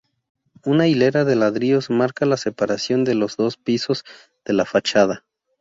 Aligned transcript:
Una 0.65 0.87
hilera 0.87 1.25
de 1.25 1.35
ladrillos 1.35 1.91
marca 1.91 2.25
la 2.25 2.35
separación 2.37 3.03
de 3.03 3.13
los 3.13 3.37
dos 3.37 3.57
pisos 3.57 4.03
de 4.43 4.53
la 4.53 4.65
fachada. 4.65 5.23